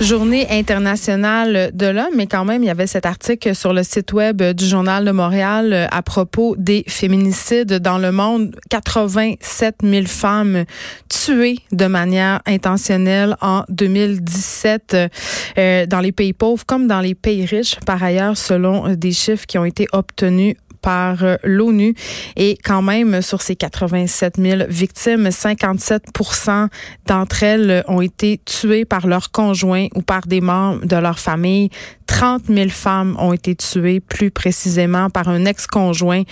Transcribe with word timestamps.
Journée 0.00 0.46
internationale 0.50 1.70
de 1.74 1.86
l'homme, 1.86 2.14
mais 2.16 2.26
quand 2.26 2.44
même, 2.44 2.62
il 2.62 2.66
y 2.66 2.70
avait 2.70 2.86
cet 2.86 3.04
article 3.04 3.54
sur 3.54 3.74
le 3.74 3.82
site 3.82 4.12
web 4.12 4.42
du 4.42 4.66
Journal 4.66 5.04
de 5.04 5.10
Montréal 5.10 5.72
euh, 5.72 5.86
à 5.90 6.02
propos 6.02 6.56
des 6.56 6.84
féminicides 6.88 7.74
dans 7.74 7.98
le 7.98 8.12
monde. 8.12 8.56
87 8.70 9.76
000 9.82 10.06
femmes 10.06 10.64
tuées 11.08 11.58
de 11.70 11.86
manière 11.86 12.40
intentionnelle 12.46 13.36
en 13.42 13.64
2017 13.68 14.96
euh, 15.58 15.86
dans 15.86 16.00
les 16.00 16.12
pays 16.12 16.32
pauvres 16.32 16.64
comme 16.64 16.86
dans 16.86 17.00
les 17.00 17.14
pays 17.14 17.44
riches, 17.44 17.76
par 17.84 18.02
ailleurs, 18.02 18.38
selon 18.38 18.94
des 18.94 19.12
chiffres 19.12 19.46
qui 19.46 19.58
ont 19.58 19.66
été 19.66 19.86
obtenus 19.92 20.56
par 20.82 21.24
euh, 21.24 21.36
l'ONU. 21.42 21.94
Et 22.36 22.58
quand 22.62 22.82
même, 22.82 23.22
sur 23.22 23.40
ces 23.40 23.56
87 23.56 24.34
000 24.38 24.62
victimes, 24.68 25.30
57 25.30 26.02
d'entre 27.06 27.42
elles 27.42 27.84
ont 27.88 28.00
été 28.00 28.40
tuées 28.44 28.84
par 28.84 29.06
leur 29.06 29.30
conjoint 29.30 29.86
ou 29.94 30.02
par 30.02 30.26
des 30.26 30.40
membres 30.40 30.84
de 30.84 30.96
leur 30.96 31.18
famille. 31.18 31.70
30 32.06 32.42
000 32.48 32.68
femmes 32.68 33.16
ont 33.18 33.32
été 33.32 33.54
tuées 33.54 34.00
plus 34.00 34.30
précisément 34.30 35.08
par 35.08 35.28
un 35.28 35.46
ex-conjoint 35.46 36.22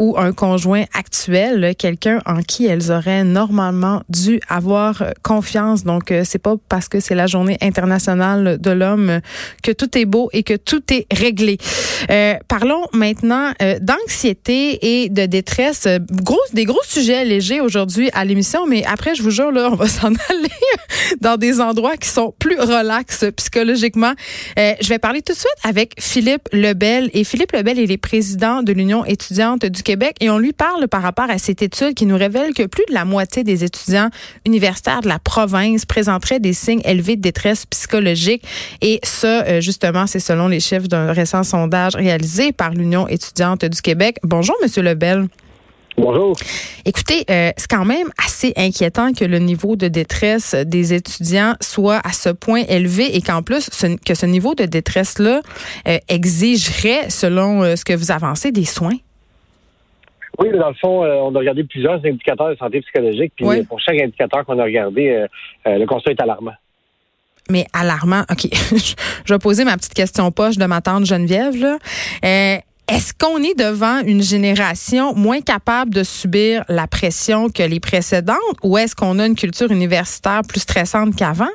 ou 0.00 0.16
un 0.18 0.32
conjoint 0.32 0.84
actuel, 0.94 1.74
quelqu'un 1.76 2.20
en 2.26 2.42
qui 2.42 2.66
elles 2.66 2.90
auraient 2.90 3.24
normalement 3.24 4.02
dû 4.08 4.40
avoir 4.48 5.04
confiance. 5.22 5.84
Donc, 5.84 6.10
euh, 6.10 6.22
c'est 6.24 6.38
pas 6.38 6.56
parce 6.68 6.88
que 6.88 7.00
c'est 7.00 7.14
la 7.14 7.26
journée 7.26 7.56
internationale 7.60 8.58
de 8.60 8.70
l'homme 8.70 9.20
que 9.62 9.72
tout 9.72 9.96
est 9.96 10.04
beau 10.04 10.28
et 10.32 10.42
que 10.42 10.54
tout 10.54 10.82
est 10.92 11.06
réglé. 11.12 11.58
Euh, 12.10 12.34
parlons 12.48 12.86
maintenant 12.92 13.52
euh, 13.62 13.78
d'anxiété 14.00 15.02
et 15.02 15.08
de 15.08 15.26
détresse. 15.26 15.86
Gros, 16.10 16.38
des 16.52 16.64
gros 16.64 16.82
sujets 16.84 17.24
légers 17.24 17.60
aujourd'hui 17.60 18.10
à 18.12 18.24
l'émission, 18.24 18.66
mais 18.66 18.84
après, 18.84 19.14
je 19.14 19.22
vous 19.22 19.30
jure, 19.30 19.52
là, 19.52 19.68
on 19.72 19.76
va 19.76 19.88
s'en 19.88 20.08
aller 20.28 20.48
dans 21.20 21.36
des 21.36 21.60
endroits 21.60 21.96
qui 21.96 22.08
sont 22.08 22.34
plus 22.38 22.58
relax 22.58 23.24
psychologiquement. 23.36 24.12
je 24.56 24.88
vais 24.88 24.98
parler 24.98 25.22
tout 25.22 25.32
de 25.32 25.38
suite 25.38 25.48
avec 25.62 25.94
Philippe 25.98 26.48
Lebel. 26.52 27.10
Et 27.12 27.24
Philippe 27.24 27.52
Lebel, 27.52 27.78
il 27.78 27.90
est 27.90 27.98
président 27.98 28.62
de 28.62 28.72
l'Union 28.72 29.04
étudiante 29.04 29.64
du 29.64 29.82
Québec 29.82 30.16
et 30.20 30.30
on 30.30 30.38
lui 30.38 30.52
parle 30.52 30.88
par 30.88 31.02
rapport 31.02 31.30
à 31.30 31.38
cette 31.38 31.62
étude 31.62 31.94
qui 31.94 32.06
nous 32.06 32.16
révèle 32.16 32.54
que 32.54 32.64
plus 32.64 32.84
de 32.88 32.94
la 32.94 33.04
moitié 33.04 33.44
des 33.44 33.64
étudiants 33.64 34.10
universitaires 34.46 35.00
de 35.00 35.08
la 35.08 35.18
province 35.18 35.84
présenteraient 35.84 36.40
des 36.40 36.52
signes 36.52 36.82
élevés 36.84 37.16
de 37.16 37.22
détresse 37.22 37.66
psychologique. 37.66 38.44
Et 38.80 39.00
ça, 39.02 39.44
euh, 39.44 39.60
justement, 39.60 40.06
c'est 40.06 40.20
selon 40.20 40.48
les 40.48 40.60
chiffres 40.60 40.88
d'un 40.88 41.12
récent 41.12 41.42
sondage 41.42 41.94
réalisé 41.94 42.52
par 42.52 42.70
l'Union 42.70 43.08
étudiante 43.08 43.64
du 43.64 43.80
Québec. 43.80 43.87
Bonjour, 44.22 44.56
Monsieur 44.62 44.82
Lebel. 44.82 45.28
Bonjour. 45.96 46.36
Écoutez, 46.84 47.24
euh, 47.30 47.50
c'est 47.56 47.70
quand 47.70 47.84
même 47.84 48.08
assez 48.22 48.52
inquiétant 48.56 49.12
que 49.12 49.24
le 49.24 49.38
niveau 49.38 49.76
de 49.76 49.88
détresse 49.88 50.54
des 50.54 50.94
étudiants 50.94 51.54
soit 51.60 52.00
à 52.04 52.12
ce 52.12 52.28
point 52.28 52.62
élevé 52.68 53.16
et 53.16 53.22
qu'en 53.22 53.42
plus 53.42 53.68
que 54.06 54.14
ce 54.14 54.26
niveau 54.26 54.54
de 54.54 54.64
détresse-là 54.64 55.40
euh, 55.88 55.98
exigerait, 56.08 57.08
selon 57.08 57.62
euh, 57.62 57.76
ce 57.76 57.84
que 57.84 57.94
vous 57.94 58.12
avancez, 58.12 58.52
des 58.52 58.64
soins. 58.64 58.96
Oui, 60.38 60.50
dans 60.50 60.68
le 60.68 60.74
fond, 60.74 61.02
on 61.02 61.34
a 61.34 61.38
regardé 61.38 61.64
plusieurs 61.64 61.96
indicateurs 62.04 62.50
de 62.50 62.56
santé 62.56 62.80
psychologique, 62.82 63.32
puis 63.34 63.64
pour 63.64 63.80
chaque 63.80 64.00
indicateur 64.00 64.44
qu'on 64.44 64.58
a 64.60 64.64
regardé, 64.64 65.26
le 65.66 65.84
constat 65.84 66.12
est 66.12 66.20
alarmant. 66.20 66.52
Mais 67.50 67.66
alarmant, 67.72 68.22
OK. 68.30 68.46
je 69.24 69.34
vais 69.34 69.38
poser 69.40 69.64
ma 69.64 69.76
petite 69.76 69.94
question 69.94 70.30
poche 70.30 70.56
de 70.56 70.66
ma 70.66 70.80
tante 70.80 71.06
Geneviève. 71.06 71.56
Là. 71.56 71.78
Est-ce 72.90 73.12
qu'on 73.12 73.36
est 73.42 73.54
devant 73.54 74.00
une 74.06 74.22
génération 74.22 75.14
moins 75.14 75.42
capable 75.42 75.92
de 75.92 76.02
subir 76.02 76.64
la 76.70 76.86
pression 76.86 77.50
que 77.50 77.62
les 77.62 77.80
précédentes 77.80 78.56
ou 78.64 78.78
est-ce 78.78 78.96
qu'on 78.96 79.18
a 79.18 79.26
une 79.26 79.34
culture 79.34 79.70
universitaire 79.70 80.40
plus 80.48 80.60
stressante 80.60 81.14
qu'avant? 81.14 81.52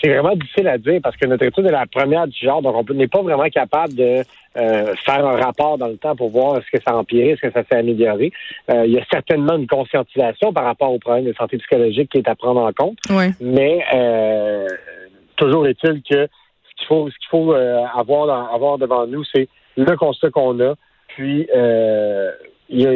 C'est 0.00 0.08
vraiment 0.08 0.34
difficile 0.34 0.68
à 0.68 0.78
dire 0.78 1.00
parce 1.02 1.18
que 1.18 1.26
notre 1.26 1.44
étude 1.44 1.66
est 1.66 1.70
la 1.70 1.84
première 1.84 2.26
du 2.26 2.38
genre, 2.38 2.62
donc 2.62 2.74
on 2.74 2.94
n'est 2.94 3.08
pas 3.08 3.20
vraiment 3.20 3.48
capable 3.50 3.94
de 3.94 4.22
euh, 4.56 4.94
faire 5.04 5.26
un 5.26 5.36
rapport 5.36 5.76
dans 5.76 5.88
le 5.88 5.98
temps 5.98 6.16
pour 6.16 6.30
voir 6.30 6.56
est-ce 6.56 6.78
que 6.78 6.82
ça 6.82 6.92
a 6.92 6.96
empiré, 6.96 7.32
est-ce 7.32 7.42
que 7.42 7.52
ça 7.52 7.62
s'est 7.70 7.76
amélioré. 7.76 8.32
Euh, 8.70 8.86
il 8.86 8.92
y 8.92 8.98
a 8.98 9.04
certainement 9.12 9.56
une 9.56 9.66
conscientisation 9.66 10.54
par 10.54 10.64
rapport 10.64 10.92
aux 10.94 10.98
problèmes 10.98 11.26
de 11.26 11.34
santé 11.34 11.58
psychologique 11.58 12.10
qui 12.10 12.18
est 12.18 12.28
à 12.28 12.34
prendre 12.34 12.62
en 12.62 12.72
compte, 12.72 12.96
mais 13.42 13.84
euh, 13.94 14.66
toujours 15.36 15.66
est-il 15.66 16.02
que 16.10 16.26
ce 16.26 16.74
qu'il 16.78 16.86
faut, 16.88 17.10
ce 17.10 17.18
qu'il 17.18 17.28
faut 17.30 17.52
avoir, 17.52 18.54
avoir 18.54 18.78
devant 18.78 19.06
nous, 19.06 19.24
c'est 19.24 19.46
le 19.76 19.96
constat 19.96 20.30
qu'on 20.30 20.58
a, 20.60 20.74
puis 21.08 21.48
euh, 21.54 22.30
il 22.68 22.80
y 22.80 22.86
a 22.86 22.92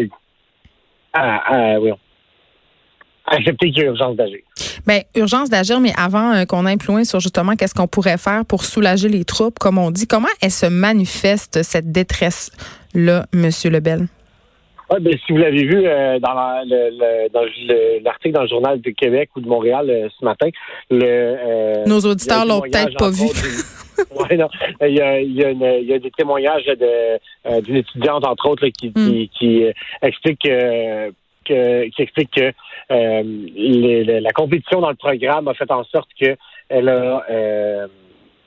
ah, 1.15 1.43
ah, 1.47 1.81
oui, 1.81 1.93
accepter 3.27 3.71
qu'il 3.71 3.83
y 3.83 3.87
a 3.87 3.87
urgence 3.87 4.17
d'agir. 4.17 4.39
Bien, 4.87 5.01
urgence 5.15 5.51
d'agir, 5.51 5.81
mais 5.81 5.93
avant 5.97 6.33
euh, 6.33 6.45
qu'on 6.45 6.67
aille 6.67 6.77
plus 6.77 6.93
loin 6.93 7.05
sur 7.05 7.21
justement 7.21 7.57
qu'est-ce 7.57 7.75
qu'on 7.75 7.89
pourrait 7.89 8.19
faire 8.19 8.45
pour 8.45 8.65
soulager 8.65 9.09
les 9.09 9.25
troupes, 9.25 9.59
comme 9.59 9.79
on 9.79 9.91
dit, 9.91 10.07
comment 10.07 10.29
elle 10.41 10.51
se 10.51 10.67
manifeste 10.67 11.63
cette 11.63 11.91
détresse-là, 11.91 13.27
Monsieur 13.33 13.71
Lebel? 13.71 14.07
Ouais, 14.91 15.01
ben, 15.01 15.15
si 15.27 15.33
vous 15.33 15.39
l'avez 15.39 15.65
vu 15.65 15.83
euh, 15.85 16.19
dans 16.21 16.35
l'article 16.35 18.33
dans, 18.35 18.43
le 18.43 18.49
journal 18.49 18.81
du 18.81 18.95
Québec 18.95 19.31
ou 19.37 19.41
de 19.41 19.49
Montréal 19.49 19.91
euh, 19.91 20.09
ce 20.19 20.25
matin, 20.25 20.49
le 20.91 21.87
nos 21.87 22.01
auditeurs 22.01 22.47
l'ont 22.47 22.61
peut-être 22.61 22.97
pas 22.97 23.11
vu. 23.11 23.27
Oui, 24.11 24.37
non. 24.37 24.49
Il 24.83 24.95
y 24.95 25.01
a, 25.01 25.21
il 25.21 25.33
y 25.33 25.43
a, 25.43 25.51
une, 25.51 25.63
il 25.81 25.87
y 25.87 25.95
a 25.95 25.99
des 25.99 26.11
témoignages 26.11 26.67
de, 26.67 27.19
euh, 27.47 27.61
d'une 27.63 27.77
étudiante, 27.77 28.27
entre 28.27 28.51
autres, 28.51 28.67
qui, 28.69 28.93
qui, 28.93 29.01
hmm. 29.01 29.29
qui, 29.39 29.65
euh, 29.65 29.73
explique 30.03 30.43
que, 30.43 31.89
qui 31.89 32.03
explique 32.03 32.31
que 32.31 32.53
euh, 32.91 33.23
les, 33.25 34.21
la 34.21 34.31
compétition 34.33 34.81
dans 34.81 34.91
le 34.91 34.97
programme 34.97 35.49
a 35.49 35.55
fait 35.55 35.71
en 35.71 35.85
sorte 35.85 36.09
que 36.21 36.37
elle 36.69 36.89
a 36.89 36.93
euh, 36.93 37.21
euh, 37.31 37.87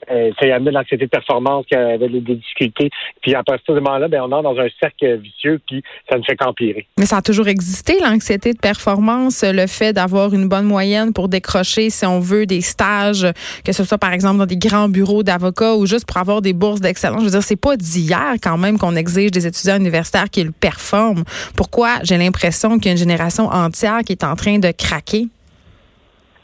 ça 0.09 0.45
y 0.45 0.51
a 0.51 0.55
amené 0.55 0.71
de 0.71 0.75
l'anxiété 0.75 1.05
de 1.05 1.09
performance, 1.09 1.65
qui 1.67 1.75
avait 1.75 2.09
des 2.09 2.35
difficultés. 2.35 2.89
Puis 3.21 3.35
à 3.35 3.43
partir 3.43 3.73
de 3.73 3.79
ce 3.79 3.83
moment-là, 3.83 4.07
ben, 4.07 4.21
on 4.21 4.31
entre 4.31 4.43
dans 4.43 4.59
un 4.59 4.67
cercle 4.79 5.17
vicieux, 5.17 5.59
puis 5.67 5.83
ça 6.09 6.17
ne 6.17 6.23
fait 6.23 6.35
qu'empirer. 6.35 6.87
Mais 6.97 7.05
ça 7.05 7.17
a 7.17 7.21
toujours 7.21 7.47
existé, 7.47 7.99
l'anxiété 8.01 8.53
de 8.53 8.59
performance, 8.59 9.43
le 9.43 9.67
fait 9.67 9.93
d'avoir 9.93 10.33
une 10.33 10.47
bonne 10.47 10.65
moyenne 10.65 11.13
pour 11.13 11.29
décrocher, 11.29 11.89
si 11.89 12.05
on 12.05 12.19
veut, 12.19 12.45
des 12.45 12.61
stages, 12.61 13.27
que 13.63 13.71
ce 13.71 13.83
soit 13.83 13.97
par 13.97 14.13
exemple 14.13 14.39
dans 14.39 14.45
des 14.45 14.57
grands 14.57 14.89
bureaux 14.89 15.23
d'avocats 15.23 15.75
ou 15.75 15.85
juste 15.85 16.05
pour 16.05 16.17
avoir 16.17 16.41
des 16.41 16.53
bourses 16.53 16.81
d'excellence. 16.81 17.19
Je 17.19 17.25
veux 17.25 17.31
dire, 17.31 17.43
c'est 17.43 17.55
pas 17.55 17.77
d'hier 17.77 18.33
quand 18.41 18.57
même 18.57 18.77
qu'on 18.77 18.95
exige 18.95 19.31
des 19.31 19.47
étudiants 19.47 19.77
universitaires 19.77 20.29
qu'ils 20.29 20.51
performent. 20.51 21.23
Pourquoi 21.55 21.99
j'ai 22.03 22.17
l'impression 22.17 22.77
qu'il 22.77 22.87
y 22.87 22.89
a 22.89 22.91
une 22.93 22.97
génération 22.97 23.45
entière 23.45 23.99
qui 24.05 24.13
est 24.13 24.23
en 24.23 24.35
train 24.35 24.59
de 24.59 24.71
craquer? 24.71 25.27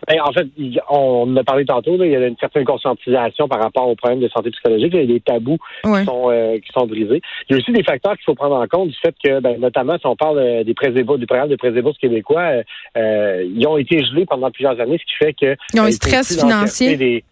Ben, 0.08 0.22
en 0.22 0.32
fait, 0.32 0.48
on 0.90 1.36
a 1.36 1.44
parlé 1.44 1.66
tantôt, 1.66 1.96
il 2.04 2.12
y 2.12 2.16
a 2.16 2.28
une 2.28 2.38
certaine 2.38 2.66
conscientisation 2.66 3.48
par 3.48 3.60
rapport 3.60 3.88
aux 3.88 3.96
problèmes 3.96 4.20
de 4.20 4.28
santé 4.30 4.52
psychologique. 4.52 4.94
Il 4.94 5.00
y 5.00 5.04
a 5.04 5.06
des 5.06 5.20
tabous 5.20 5.58
qui, 5.84 6.06
sont, 6.06 6.30
euh, 6.30 6.60
qui 6.60 6.72
sont 6.72 6.86
brisés. 6.86 7.22
Il 7.50 7.54
y 7.54 7.56
a 7.56 7.58
aussi 7.58 7.72
des 7.72 7.84
facteurs 7.84 8.14
qu'il 8.14 8.24
faut 8.24 8.36
prendre 8.36 8.56
en 8.56 8.68
compte 8.68 8.90
du 8.90 8.96
fait 8.96 9.16
que, 9.24 9.40
ben, 9.40 9.60
notamment, 9.60 9.98
si 9.98 10.06
on 10.06 10.16
parle 10.16 10.38
euh, 10.38 10.64
des 10.64 10.74
présébos, 10.74 11.18
du 11.18 11.26
programme 11.26 11.50
de 11.50 11.56
présébourses 11.56 11.98
québécois, 11.98 12.62
euh, 12.98 13.44
ils 13.48 13.68
ont 13.68 13.78
été 13.78 14.04
gelés 14.04 14.26
pendant 14.26 14.52
plusieurs 14.52 14.80
années, 14.80 15.00
ce 15.00 15.06
qui 15.06 15.26
fait 15.26 15.34
que... 15.34 15.56
Ils 15.74 15.82
ont 15.82 15.86
un 15.86 15.92
stress 15.92 16.40
financier. 16.40 17.24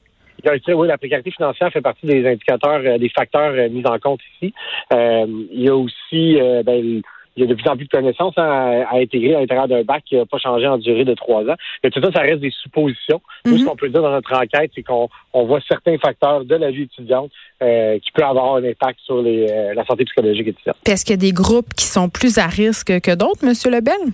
oui, 0.46 0.88
la 0.88 0.98
précarité 0.98 1.32
financière 1.32 1.72
fait 1.72 1.82
partie 1.82 2.08
des 2.08 2.28
indicateurs, 2.28 3.00
des 3.00 3.10
facteurs 3.10 3.54
mis 3.70 3.86
en 3.86 4.00
compte 4.00 4.20
ici. 4.36 4.54
il 4.92 5.62
y 5.62 5.70
a 5.70 5.76
aussi 5.76 6.38
ben, 6.66 7.02
il 7.36 7.44
y 7.44 7.46
a 7.46 7.50
de 7.50 7.56
plus 7.56 7.68
en 7.70 7.76
plus 7.76 7.86
de 7.86 7.90
connaissances 7.90 8.38
à, 8.38 8.96
intégrer 8.96 9.36
à 9.36 9.40
l'intérieur 9.40 9.68
d'un 9.68 9.84
bac 9.84 10.04
qui 10.06 10.16
n'a 10.16 10.26
pas 10.26 10.38
changé 10.38 10.68
en 10.68 10.78
durée 10.78 11.06
de 11.06 11.14
trois 11.14 11.44
ans. 11.44 11.56
Mais 11.84 11.90
tout 11.90 12.02
ça, 12.02 12.12
ça 12.12 12.22
reste 12.22 12.42
des 12.42 12.52
suppositions. 12.52 13.22
Nous, 13.46 13.58
ce 13.58 13.64
mhm. 13.64 13.70
qu'on 13.70 13.76
peut 13.76 13.90
dire 13.90 14.02
dans 14.02 14.12
notre 14.12 14.34
enquête, 14.34 14.72
c'est 14.76 14.84
qu'on 14.84 15.10
voit 15.34 15.60
certains 15.68 15.98
facteurs 15.98 16.46
de 16.46 16.56
la 16.56 16.72
vie 16.72 16.84
étudiante 16.84 17.32
euh, 17.62 17.98
qui 18.00 18.12
peuvent 18.12 18.26
avoir 18.26 18.56
un 18.56 18.64
impact 18.64 19.00
sur 19.04 19.22
les, 19.22 19.48
euh, 19.50 19.74
la 19.74 19.86
santé 19.86 20.06
psychologique 20.06 20.48
étudiante. 20.48 20.78
Est-ce 20.86 21.06
qu'il 21.06 21.14
y 21.14 21.20
a 21.20 21.22
des 21.22 21.34
groupes 21.34 21.74
qui 21.76 21.86
sont 21.86 22.10
plus 22.10 22.38
à 22.38 22.48
risque 22.48 23.00
que 23.02 23.16
d'autres, 23.16 23.44
M. 23.44 23.54
Lebel? 23.72 24.14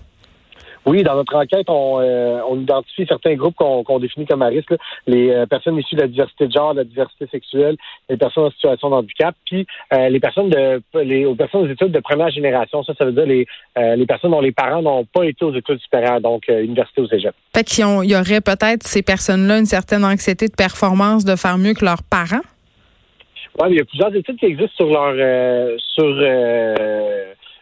Oui, 0.90 1.04
dans 1.04 1.14
notre 1.14 1.36
enquête, 1.36 1.70
on, 1.70 2.00
euh, 2.02 2.40
on 2.50 2.62
identifie 2.62 3.06
certains 3.08 3.36
groupes 3.36 3.54
qu'on 3.54 4.00
définit 4.00 4.26
comme 4.26 4.42
à 4.42 4.48
risque. 4.48 4.74
Les 5.06 5.30
euh, 5.30 5.46
personnes 5.46 5.78
issues 5.78 5.96
de 5.96 6.02
la 6.02 6.08
diversité 6.08 6.48
de 6.48 6.52
genre, 6.52 6.74
de 6.74 6.80
la 6.80 6.84
diversité 6.84 7.28
sexuelle, 7.28 7.78
les 8.10 8.18
personnes 8.18 8.46
en 8.46 8.50
situation 8.50 8.90
de 8.90 8.96
handicap, 8.96 9.36
puis 9.46 9.68
euh, 9.94 10.10
les 10.10 10.20
personnes 10.20 10.50
de 10.50 10.82
les 11.04 11.26
aux 11.26 11.36
personnes 11.36 11.62
aux 11.62 11.72
études 11.72 11.92
de 11.92 12.00
première 12.00 12.32
génération. 12.32 12.84
Ça, 12.84 12.94
ça 12.98 13.06
veut 13.06 13.12
dire 13.12 13.28
les, 13.28 13.46
les 13.78 14.06
personnes 14.08 14.32
dont 14.32 14.42
les 14.42 14.52
parents 14.52 14.82
n'ont 14.82 15.06
pas 15.06 15.26
été 15.26 15.46
aux 15.46 15.54
études 15.54 15.80
supérieures, 15.80 16.22
donc 16.22 16.48
université 16.48 17.02
ou 17.02 17.08
cégep. 17.08 17.36
Fait 17.56 17.64
qu'il 17.64 17.84
y 17.84 18.16
aurait 18.16 18.42
peut-être 18.42 18.82
ces 18.82 19.04
personnes-là 19.04 19.60
une 19.60 19.66
certaine 19.66 20.04
anxiété 20.04 20.48
de 20.48 20.56
performance 20.56 21.24
de 21.24 21.36
faire 21.36 21.60
mieux 21.60 21.76
que 21.76 21.86
leurs 21.86 22.02
parents? 22.02 22.46
Oui, 23.62 23.68
il 23.70 23.78
y 23.78 23.82
a 23.82 23.86
plusieurs 23.86 24.16
études 24.16 24.40
qui 24.40 24.46
existent 24.48 24.76
sur 24.76 24.88
leur 24.88 25.14
sur 25.78 26.08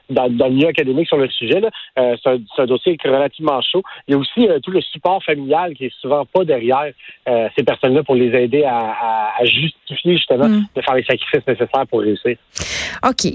dans, 0.09 0.27
le 0.27 0.49
milieu 0.49 0.67
académique 0.67 1.07
sur 1.07 1.17
le 1.17 1.29
sujet. 1.29 1.61
Euh, 1.97 2.15
c'est, 2.23 2.61
un, 2.61 2.65
dossier 2.65 2.97
relativement 3.03 3.61
chaud. 3.61 3.83
Il 4.07 4.11
y 4.11 4.15
a 4.15 4.17
aussi 4.17 4.47
euh, 4.47 4.59
tout 4.59 4.71
le 4.71 4.81
support 4.81 5.23
familial 5.23 5.73
qui 5.73 5.85
est 5.85 5.93
souvent 5.99 6.25
pas 6.25 6.43
derrière 6.43 6.91
euh, 7.27 7.47
ces 7.57 7.63
personnes-là 7.63 8.03
pour 8.03 8.15
les 8.15 8.35
aider 8.35 8.63
à, 8.63 9.33
justifier 9.43 10.15
justement 10.15 10.49
mm. 10.49 10.65
de 10.75 10.81
faire 10.81 10.95
les 10.95 11.03
sacrifices 11.03 11.45
nécessaires 11.47 11.87
pour 11.89 12.01
réussir. 12.01 12.37
OK. 13.05 13.33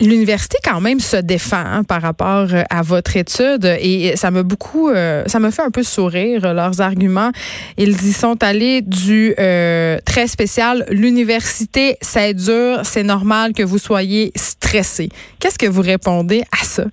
L'université 0.00 0.56
quand 0.64 0.80
même 0.80 0.98
se 0.98 1.16
défend 1.16 1.62
hein, 1.62 1.84
par 1.84 2.00
rapport 2.00 2.48
euh, 2.52 2.62
à 2.70 2.80
votre 2.80 3.18
étude 3.18 3.66
et 3.80 4.16
ça 4.16 4.30
m'a 4.30 4.42
beaucoup, 4.42 4.88
euh, 4.88 5.24
ça 5.26 5.38
me 5.40 5.50
fait 5.50 5.60
un 5.60 5.70
peu 5.70 5.82
sourire 5.82 6.46
euh, 6.46 6.52
leurs 6.54 6.80
arguments. 6.80 7.32
Ils 7.76 8.06
y 8.06 8.12
sont 8.14 8.42
allés 8.42 8.80
du 8.80 9.34
très 9.36 10.26
spécial. 10.26 10.86
L'université, 10.90 11.98
c'est 12.00 12.32
dur, 12.32 12.80
c'est 12.84 13.02
normal 13.02 13.52
que 13.52 13.62
vous 13.62 13.78
soyez 13.78 14.32
stressé. 14.36 15.10
Qu'est-ce 15.38 15.58
que 15.58 15.66
vous 15.66 15.82
répondez 15.82 16.42
à 16.50 16.64
ça? 16.64 16.84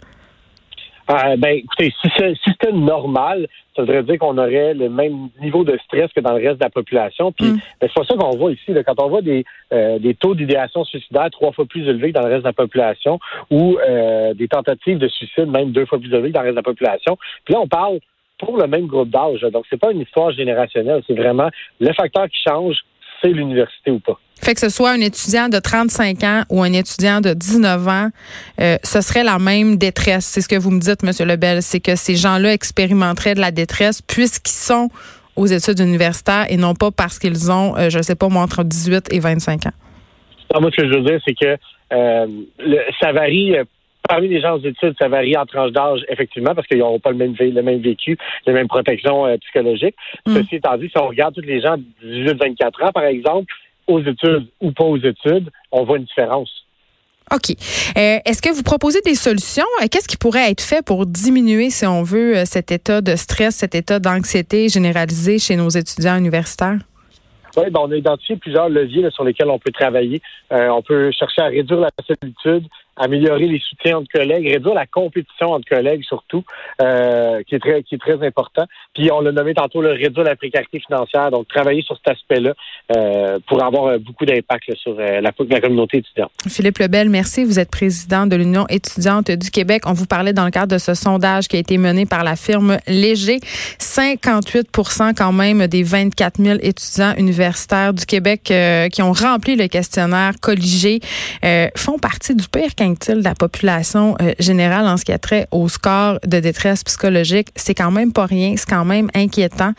Ben, 1.07 1.49
écoutez, 1.49 1.93
si, 2.01 2.09
si 2.09 2.51
c'était 2.51 2.71
normal, 2.71 3.47
ça 3.75 3.83
voudrait 3.83 4.03
dire 4.03 4.17
qu'on 4.17 4.37
aurait 4.37 4.73
le 4.73 4.89
même 4.89 5.29
niveau 5.41 5.63
de 5.63 5.77
stress 5.85 6.11
que 6.13 6.19
dans 6.19 6.33
le 6.35 6.45
reste 6.45 6.59
de 6.59 6.65
la 6.65 6.69
population. 6.69 7.31
Puis 7.31 7.47
mm. 7.47 7.59
ben, 7.79 7.89
c'est 7.89 7.93
pas 7.93 8.03
ça 8.05 8.15
qu'on 8.15 8.37
voit 8.37 8.51
ici. 8.51 8.73
Quand 8.85 9.01
on 9.01 9.09
voit 9.09 9.21
des, 9.21 9.45
euh, 9.71 9.99
des 9.99 10.15
taux 10.15 10.35
d'idéation 10.35 10.83
suicidaire 10.83 11.29
trois 11.31 11.51
fois 11.51 11.65
plus 11.65 11.87
élevés 11.87 12.11
que 12.11 12.19
dans 12.19 12.27
le 12.27 12.33
reste 12.33 12.43
de 12.43 12.49
la 12.49 12.53
population 12.53 13.19
ou 13.51 13.77
euh, 13.77 14.33
des 14.33 14.47
tentatives 14.47 14.97
de 14.97 15.07
suicide 15.07 15.47
même 15.47 15.71
deux 15.71 15.85
fois 15.85 15.99
plus 15.99 16.13
élevées 16.13 16.29
que 16.29 16.33
dans 16.33 16.41
le 16.41 16.47
reste 16.47 16.55
de 16.55 16.59
la 16.59 16.63
population. 16.63 17.17
Puis 17.45 17.53
là, 17.53 17.61
on 17.61 17.67
parle 17.67 17.99
pour 18.39 18.57
le 18.57 18.67
même 18.67 18.87
groupe 18.87 19.09
d'âge. 19.09 19.41
Donc, 19.41 19.65
c'est 19.69 19.79
pas 19.79 19.91
une 19.91 20.01
histoire 20.01 20.31
générationnelle. 20.31 21.01
C'est 21.07 21.15
vraiment 21.15 21.49
le 21.79 21.93
facteur 21.93 22.27
qui 22.29 22.37
change, 22.47 22.77
c'est 23.21 23.29
l'université 23.29 23.91
ou 23.91 23.99
pas. 23.99 24.19
Fait 24.41 24.53
que 24.53 24.59
ce 24.59 24.69
soit 24.69 24.91
un 24.91 25.01
étudiant 25.01 25.49
de 25.49 25.59
35 25.59 26.23
ans 26.23 26.43
ou 26.49 26.63
un 26.63 26.73
étudiant 26.73 27.21
de 27.21 27.33
19 27.33 27.87
ans, 27.87 28.09
euh, 28.61 28.77
ce 28.83 29.01
serait 29.01 29.23
la 29.23 29.39
même 29.39 29.77
détresse. 29.77 30.25
C'est 30.25 30.41
ce 30.41 30.47
que 30.47 30.55
vous 30.55 30.71
me 30.71 30.79
dites, 30.79 31.03
Monsieur 31.03 31.25
Lebel, 31.25 31.61
c'est 31.61 31.79
que 31.79 31.95
ces 31.95 32.15
gens-là 32.15 32.53
expérimenteraient 32.53 33.35
de 33.35 33.41
la 33.41 33.51
détresse 33.51 34.01
puisqu'ils 34.01 34.51
sont 34.51 34.89
aux 35.35 35.47
études 35.47 35.79
universitaires 35.79 36.45
et 36.49 36.57
non 36.57 36.73
pas 36.73 36.91
parce 36.91 37.19
qu'ils 37.19 37.51
ont, 37.51 37.75
euh, 37.77 37.89
je 37.89 37.97
ne 37.97 38.03
sais 38.03 38.15
pas, 38.15 38.29
moi, 38.29 38.43
entre 38.43 38.63
18 38.63 39.13
et 39.13 39.19
25 39.19 39.67
ans. 39.67 40.59
moi, 40.59 40.71
ce 40.71 40.81
que 40.81 40.87
je 40.87 40.93
veux 40.93 41.03
dire, 41.03 41.19
c'est 41.25 41.35
que 41.35 41.57
euh, 41.93 42.27
ça 42.99 43.11
varie 43.11 43.55
parmi 44.07 44.29
les 44.29 44.39
gens 44.39 44.55
aux 44.55 44.63
études, 44.63 44.95
ça 44.97 45.09
varie 45.09 45.35
en 45.35 45.45
tranche 45.45 45.71
d'âge, 45.71 45.99
effectivement, 46.07 46.55
parce 46.55 46.65
qu'ils 46.67 46.77
n'auront 46.77 46.99
pas 46.99 47.11
le 47.11 47.17
même, 47.17 47.35
le 47.37 47.61
même 47.61 47.81
vécu, 47.81 48.17
les 48.45 48.53
mêmes 48.53 48.69
protections 48.69 49.25
psychologiques. 49.41 49.95
Mm. 50.25 50.35
Ceci 50.35 50.55
étant 50.55 50.77
dit, 50.77 50.87
si 50.87 50.97
on 50.97 51.07
regarde 51.07 51.35
tous 51.35 51.41
les 51.41 51.59
gens 51.59 51.75
de 51.75 51.83
18-24 52.05 52.85
ans, 52.85 52.91
par 52.93 53.03
exemple, 53.03 53.53
aux 53.87 54.01
études 54.01 54.47
ou 54.61 54.71
pas 54.71 54.83
aux 54.83 54.97
études, 54.97 55.49
on 55.71 55.83
voit 55.85 55.97
une 55.97 56.05
différence. 56.05 56.49
OK. 57.33 57.51
Euh, 57.97 58.19
est-ce 58.25 58.41
que 58.41 58.53
vous 58.53 58.63
proposez 58.63 59.01
des 59.01 59.15
solutions? 59.15 59.65
Euh, 59.81 59.87
qu'est-ce 59.91 60.07
qui 60.07 60.15
pourrait 60.15 60.49
être 60.49 60.61
fait 60.61 60.85
pour 60.85 61.05
diminuer, 61.05 61.69
si 61.69 61.85
on 61.85 62.01
veut, 62.01 62.37
euh, 62.37 62.45
cet 62.45 62.71
état 62.71 63.01
de 63.01 63.15
stress, 63.15 63.55
cet 63.55 63.75
état 63.75 63.99
d'anxiété 63.99 64.69
généralisé 64.69 65.37
chez 65.37 65.57
nos 65.57 65.69
étudiants 65.69 66.17
universitaires? 66.17 66.77
Oui, 67.57 67.69
ben, 67.69 67.81
on 67.83 67.91
a 67.91 67.95
identifié 67.95 68.37
plusieurs 68.37 68.69
leviers 68.69 69.09
sur 69.11 69.25
lesquels 69.25 69.49
on 69.49 69.59
peut 69.59 69.71
travailler. 69.71 70.21
on 70.51 70.81
peut 70.83 71.11
chercher 71.11 71.41
à 71.41 71.47
réduire 71.47 71.79
la 71.79 71.89
solitude, 72.05 72.69
améliorer 72.97 73.47
les 73.47 73.59
soutiens 73.59 73.97
entre 73.97 74.11
collègues, 74.11 74.47
réduire 74.47 74.73
la 74.73 74.85
compétition 74.85 75.51
entre 75.51 75.67
collègues 75.67 76.03
surtout, 76.03 76.43
euh, 76.81 77.41
qui 77.47 77.55
est 77.55 77.59
très 77.59 77.83
qui 77.83 77.95
est 77.95 77.99
très 77.99 78.25
important. 78.25 78.65
Puis 78.93 79.11
on 79.11 79.21
l'a 79.21 79.31
nommé 79.31 79.53
tantôt 79.53 79.81
le 79.81 79.91
réduire 79.91 80.25
la 80.25 80.35
précarité 80.35 80.79
financière, 80.79 81.31
donc 81.31 81.47
travailler 81.47 81.81
sur 81.81 81.97
cet 81.97 82.15
aspect-là 82.15 82.53
euh, 82.95 83.39
pour 83.47 83.63
avoir 83.63 83.85
euh, 83.85 83.97
beaucoup 83.99 84.25
d'impact 84.25 84.75
sur 84.75 84.95
la, 84.95 85.21
la 85.21 85.31
communauté 85.31 85.97
étudiante. 85.97 86.31
Philippe 86.47 86.79
Lebel, 86.79 87.09
merci. 87.09 87.43
Vous 87.43 87.59
êtes 87.59 87.71
président 87.71 88.25
de 88.25 88.35
l'Union 88.35 88.65
étudiante 88.69 89.31
du 89.31 89.51
Québec. 89.51 89.83
On 89.85 89.93
vous 89.93 90.05
parlait 90.05 90.33
dans 90.33 90.45
le 90.45 90.51
cadre 90.51 90.73
de 90.73 90.77
ce 90.77 90.93
sondage 90.93 91.47
qui 91.47 91.57
a 91.57 91.59
été 91.59 91.77
mené 91.77 92.05
par 92.05 92.23
la 92.23 92.35
firme 92.35 92.77
Léger. 92.87 93.39
58% 93.79 95.13
quand 95.15 95.31
même 95.31 95.67
des 95.67 95.83
24 95.83 96.41
000 96.41 96.57
étudiants 96.61 97.13
universitaires 97.17 97.93
du 97.93 98.05
Québec 98.05 98.41
qui 98.91 99.01
ont 99.01 99.11
rempli 99.11 99.55
le 99.55 99.67
questionnaire 99.67 100.33
colligé 100.41 100.99
font 101.75 101.99
partie 101.99 102.35
du 102.35 102.47
pire 102.47 102.75
de 102.93 103.23
la 103.23 103.35
population 103.35 104.15
euh, 104.21 104.33
générale 104.39 104.87
en 104.87 104.97
ce 104.97 105.05
qui 105.05 105.11
a 105.11 105.17
trait 105.17 105.47
au 105.51 105.67
score 105.69 106.19
de 106.25 106.39
détresse 106.39 106.83
psychologique, 106.83 107.49
c'est 107.55 107.75
quand 107.75 107.91
même 107.91 108.11
pas 108.11 108.25
rien, 108.25 108.55
c'est 108.57 108.69
quand 108.69 108.85
même 108.85 109.09
inquiétant. 109.13 109.73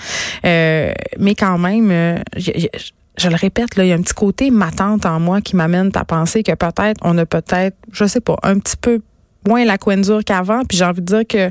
Euh, 0.45 0.93
mais 1.19 1.35
quand 1.35 1.59
même, 1.59 1.91
euh, 1.91 2.19
je, 2.37 3.29
le 3.29 3.37
répète, 3.37 3.77
là, 3.77 3.85
il 3.85 3.89
y 3.89 3.93
a 3.93 3.97
un 3.97 4.03
petit 4.03 4.15
côté 4.15 4.51
matante 4.51 5.07
en 5.07 5.21
moi 5.21 5.41
qui 5.41 5.57
m'amène 5.57 5.91
à 5.95 6.05
penser 6.05 6.43
que 6.43 6.53
peut-être 6.53 7.01
on 7.03 7.17
a 7.19 7.27
peut-être, 7.27 7.77
je 7.93 8.05
sais 8.05 8.21
pas, 8.21 8.37
un 8.43 8.59
petit 8.59 8.77
peu 8.77 9.01
moins 9.47 9.65
la 9.65 9.79
coinsure 9.79 10.25
qu'avant. 10.25 10.65
Puis 10.65 10.79
j'ai 10.79 10.85
envie 10.85 11.01
de 11.01 11.07
dire 11.07 11.27
que 11.29 11.51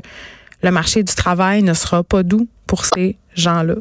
le 0.62 0.70
marché 0.70 1.02
du 1.02 1.14
travail 1.14 1.62
ne 1.62 1.74
sera 1.74 2.02
pas 2.02 2.22
doux 2.22 2.48
pour 2.66 2.84
ces 2.84 3.16
gens-là. 3.34 3.76